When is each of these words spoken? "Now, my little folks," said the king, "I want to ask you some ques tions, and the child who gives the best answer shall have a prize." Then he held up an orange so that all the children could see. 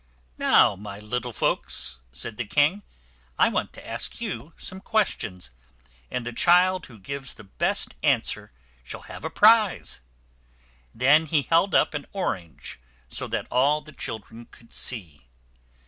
"Now, 0.39 0.75
my 0.75 0.97
little 0.97 1.31
folks," 1.31 1.99
said 2.11 2.37
the 2.37 2.45
king, 2.45 2.81
"I 3.37 3.49
want 3.49 3.71
to 3.73 3.87
ask 3.87 4.19
you 4.19 4.53
some 4.57 4.81
ques 4.81 5.09
tions, 5.19 5.51
and 6.09 6.25
the 6.25 6.33
child 6.33 6.87
who 6.87 6.97
gives 6.97 7.35
the 7.35 7.43
best 7.43 7.93
answer 8.01 8.51
shall 8.83 9.01
have 9.01 9.23
a 9.23 9.29
prize." 9.29 10.01
Then 10.91 11.27
he 11.27 11.43
held 11.43 11.75
up 11.75 11.93
an 11.93 12.07
orange 12.13 12.79
so 13.09 13.27
that 13.27 13.47
all 13.51 13.81
the 13.81 13.91
children 13.91 14.47
could 14.47 14.73
see. 14.73 15.27